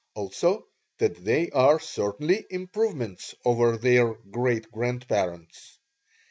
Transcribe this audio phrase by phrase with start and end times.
[0.15, 0.65] Also
[0.97, 5.77] that they are certainly improvements over their great grandparents.